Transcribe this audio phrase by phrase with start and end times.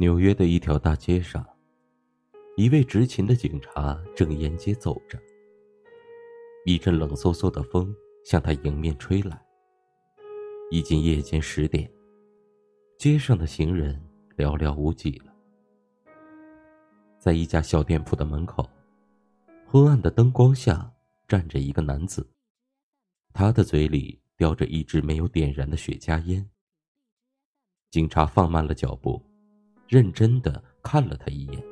[0.00, 1.44] 纽约的一条大街上，
[2.56, 5.18] 一位执勤的警察正沿街走着。
[6.64, 7.92] 一阵冷飕飕的风
[8.24, 9.44] 向他迎面吹来。
[10.70, 11.90] 已经夜间十点，
[12.96, 14.00] 街上的行人
[14.36, 15.34] 寥寥无几了。
[17.18, 18.70] 在一家小店铺的门口，
[19.66, 20.92] 昏暗的灯光下
[21.26, 22.24] 站着一个男子，
[23.32, 26.48] 他的嘴里叼着一支没有点燃的雪茄烟。
[27.90, 29.27] 警察放慢了脚步。
[29.88, 31.64] 认真的看了他一眼，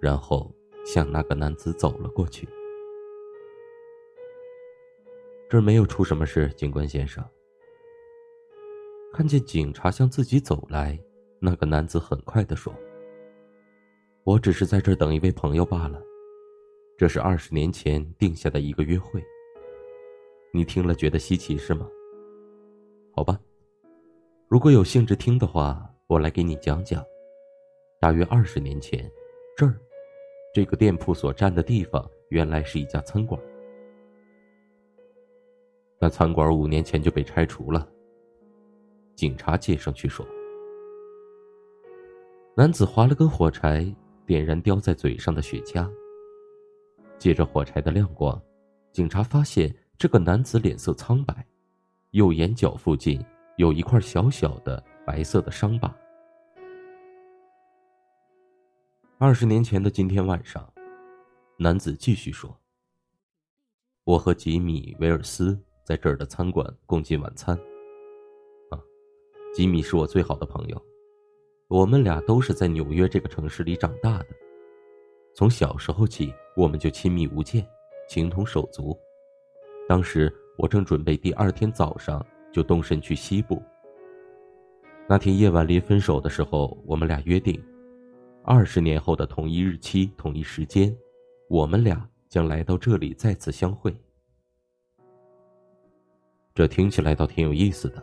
[0.00, 0.52] 然后
[0.84, 2.48] 向那个男子走了过去。
[5.48, 7.24] 这儿没有出什么事，警官先生。
[9.12, 10.98] 看见警察向自己走来，
[11.38, 12.74] 那个男子很快的说
[14.24, 16.02] ：“我只是在这儿等一位朋友罢了。
[16.96, 19.24] 这是二十年前定下的一个约会。
[20.52, 21.88] 你听了觉得稀奇是吗？
[23.14, 23.38] 好吧，
[24.48, 27.00] 如果有兴致听的话，我来给你讲讲。”
[28.00, 29.10] 大约二十年前，
[29.56, 29.74] 这儿，
[30.54, 33.40] 这个店铺所占的地方原来是一家餐馆。
[35.98, 37.88] 那餐馆五年前就被拆除了。
[39.16, 40.24] 警察接上去说
[42.56, 43.92] ：“男子划了根火柴，
[44.24, 45.90] 点燃叼在嘴上的雪茄。
[47.18, 48.40] 借着火柴的亮光，
[48.92, 51.44] 警察发现这个男子脸色苍白，
[52.12, 53.20] 右眼角附近
[53.56, 55.92] 有一块小小的白色的伤疤。”
[59.20, 60.72] 二十年前的今天晚上，
[61.56, 62.56] 男子继续说
[64.06, 67.56] ：“我和吉米·维尔斯在这儿的餐馆共进晚餐。
[68.70, 68.78] 啊，
[69.52, 70.80] 吉米是我最好的朋友，
[71.66, 74.26] 我们俩都是在纽约这个城市里长大的。
[75.34, 77.66] 从小时候起，我们就亲密无间，
[78.08, 78.96] 情同手足。
[79.88, 83.60] 当时我正准备第二天早上就动身去西部。
[85.08, 87.60] 那天夜晚临分手的时候，我们俩约定。”
[88.50, 90.96] 二十年后的同一日期、同一时间，
[91.50, 93.94] 我们俩将来到这里再次相会。
[96.54, 98.02] 这听起来倒挺有意思的。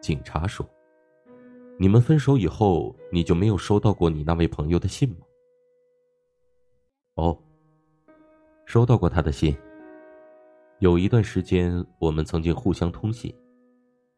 [0.00, 0.64] 警察说
[1.76, 5.26] ：“你们分手以后，你就没有收到过你那位朋友的信吗
[7.18, 7.36] ？”“哦，
[8.64, 9.56] 收到过他的信。
[10.78, 13.34] 有一段时间，我们曾经互相通信。”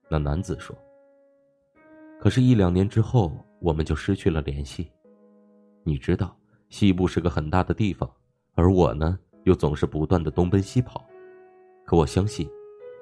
[0.07, 0.77] 那男子说。
[2.21, 4.93] “可是，一两年之后，我们就失去了联系。”
[5.83, 6.37] 你知道，
[6.69, 8.11] 西部是个很大的地方，
[8.55, 11.05] 而我呢，又总是不断的东奔西跑。
[11.85, 12.49] 可我相信，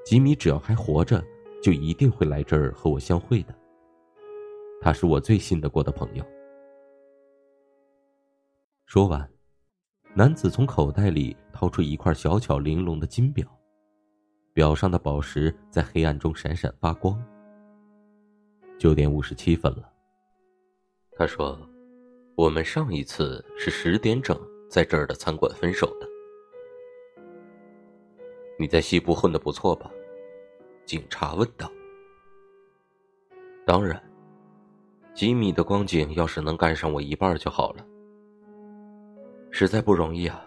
[0.05, 1.23] 吉米只要还活着，
[1.63, 3.55] 就一定会来这儿和我相会的。
[4.81, 6.25] 他是我最信得过的朋友。
[8.87, 9.29] 说完，
[10.15, 13.47] 男子从口袋里掏出一块小巧玲珑的金表，
[14.55, 17.21] 表上的宝石在黑暗中闪闪发光。
[18.79, 19.93] 九点五十七分了，
[21.17, 21.59] 他说。
[22.39, 24.41] 我们上一次是十点整
[24.71, 26.09] 在这儿的餐馆分手的。
[28.57, 29.91] 你在西部混的不错吧？
[30.87, 31.69] 警察问道。
[33.67, 34.01] 当然，
[35.15, 37.85] 吉米的光景要是能干上我一半就好了。
[39.51, 40.41] 实在不容易啊，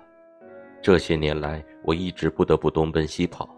[0.81, 3.53] 这些年来我一直不得不东奔西跑。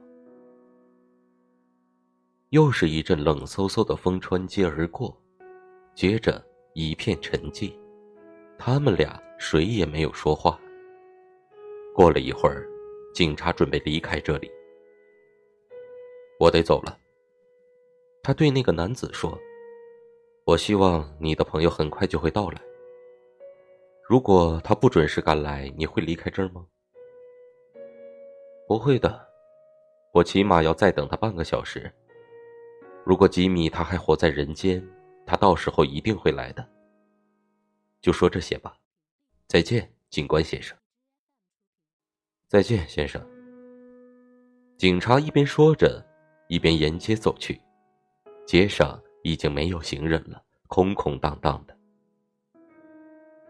[2.49, 5.15] 又是一阵冷飕飕的风穿街而过，
[5.93, 7.71] 接着一片沉寂。
[8.65, 10.57] 他们俩谁也没有说话。
[11.93, 12.65] 过了一会儿，
[13.13, 14.49] 警察准备离开这里。
[16.39, 16.97] 我得走了。
[18.23, 19.37] 他对那个男子说
[20.47, 22.61] ：“我希望你的朋友很快就会到来。
[24.01, 26.65] 如果他不准时赶来，你会离开这儿吗
[28.65, 29.27] ？”“不会的，
[30.13, 31.91] 我起码要再等他半个小时。
[33.03, 34.81] 如果吉米他还活在人间，
[35.25, 36.65] 他到时候一定会来的。”
[38.03, 38.75] 就说这些吧，
[39.47, 40.77] 再见，警官先生。
[42.49, 43.25] 再见，先生。
[44.77, 46.05] 警察一边说着，
[46.49, 47.57] 一边沿街走去。
[48.45, 51.73] 街上已经没有行人了，空空荡荡的。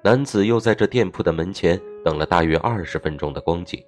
[0.04, 3.84] 男子又在这店铺的门前等了大约二十分钟的光景。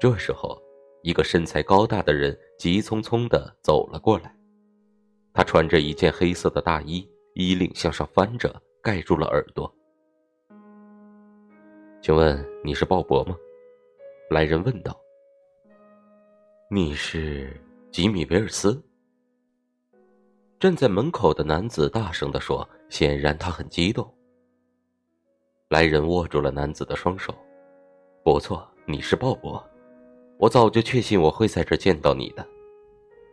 [0.00, 0.60] 这时候，
[1.04, 4.34] 一个身材高大的人急匆匆的走了过来。
[5.32, 8.60] 他穿着一件黑色的大衣，衣领向上翻着。
[8.82, 9.70] 盖住了耳朵。
[12.00, 13.36] 请问你是鲍勃吗？
[14.30, 14.98] 来人问道。
[16.70, 17.60] 你是
[17.90, 18.82] 吉米·维尔斯？
[20.58, 24.10] 站在门口的男子大声的说，显然他很激动。
[25.68, 27.34] 来人握住了男子的双手。
[28.24, 29.62] 不错，你是鲍勃。
[30.38, 32.46] 我早就确信我会在这见到你的。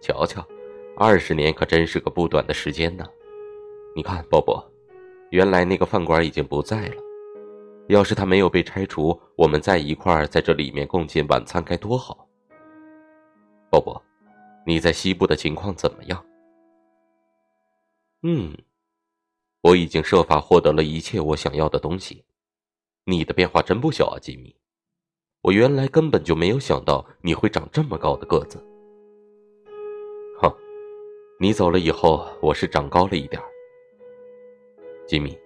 [0.01, 0.45] 瞧瞧，
[0.97, 3.05] 二十年可真是个不短的时间呢。
[3.95, 4.61] 你看，鲍勃。
[5.29, 6.95] 原来那个饭馆已经不在了。
[7.87, 12.27] 要是他没有被拆除，我们在一块在这里面共进晚餐该多好。
[13.69, 14.01] 鲍勃，
[14.65, 16.25] 你在西部的情况怎么样？
[18.23, 18.57] 嗯，
[19.61, 22.25] 我已经设法获得了一切我想要的东西。
[23.05, 24.53] 你的变化真不小啊，吉米。
[25.41, 28.57] 我原来根本就没有想到你会长这么高的个子。
[30.41, 30.53] 哼，
[31.39, 33.41] 你走了以后，我是长高了一点
[35.07, 35.39] 吉米，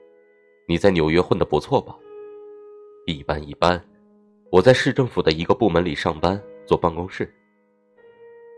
[0.67, 1.95] 你在纽约混得不错吧？
[3.05, 3.79] 一般一般，
[4.51, 7.31] 我在市政府的一个部门里上班，坐办公室。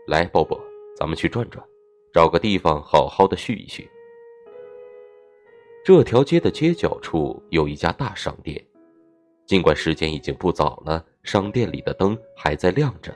[0.06, 0.58] 来，鲍勃，
[0.96, 1.62] 咱们去转转，
[2.10, 3.86] 找个地方好好的叙一叙。
[5.84, 8.66] 这条街的街角处有一家大商店，
[9.44, 13.14] 尽管时间已经不早了，商店里的灯还在亮着。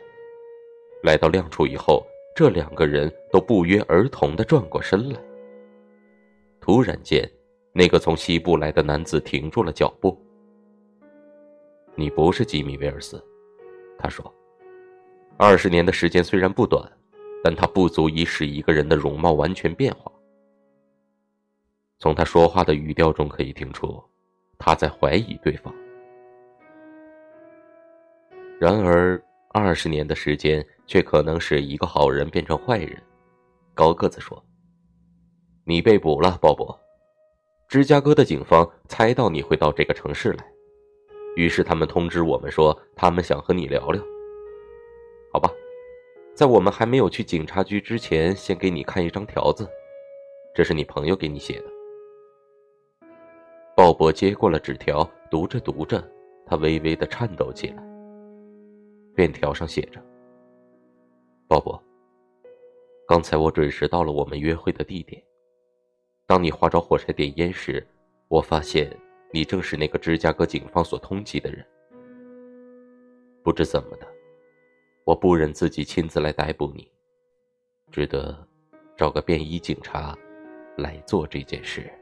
[1.03, 2.07] 来到亮处以后，
[2.37, 5.19] 这两个人都不约而同的转过身来。
[6.61, 7.31] 突然间，
[7.79, 10.21] 那个从西部来的男子停住了脚步。
[11.95, 13.25] 你不是吉米·威尔斯，
[13.97, 14.35] 他说。
[15.37, 16.83] 二十年的时间虽然不短，
[17.45, 20.11] 但他不足以使一个人的容貌完全变化。
[22.01, 24.03] 从他说话的语调中可以听出，
[24.59, 25.73] 他在怀疑对方。
[28.59, 33.01] 然而，二十年的时间却可能使一个好人变成坏人。
[33.73, 34.45] 高个子说
[35.63, 36.77] ：“你被捕了，鲍勃。
[37.69, 40.53] 芝加哥的警方猜到你会到这个城市来。”
[41.37, 44.03] 于是他们通知我们说，他们想和你聊聊。
[45.33, 45.51] 好吧，
[46.35, 49.69] 在我们还没有去警察局之前，先给你看一张条子，
[50.55, 51.65] 这是你朋友给你写的。
[53.77, 56.03] 鲍勃接过了纸条，读着读着，
[56.47, 57.83] 他微微的颤抖起来。
[59.15, 60.03] 便条上写着
[61.47, 61.79] ：“鲍勃，
[63.07, 65.23] 刚才我准时到了我们约会的地点。
[66.29, 67.85] 当你划着火柴点烟时，
[68.29, 68.89] 我发现。”
[69.31, 71.63] 你正是那个芝加哥警方所通缉的人。
[73.45, 74.09] 不知怎么的，
[75.05, 76.91] 我不忍自己亲自来逮捕你，
[77.93, 78.35] 只得
[78.97, 80.17] 找个便衣警察
[80.79, 81.93] 来做这件事。